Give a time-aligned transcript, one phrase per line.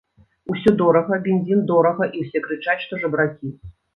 [0.53, 3.55] Усё дорага, бензін дорага, і ўсе крычаць, што жабракі.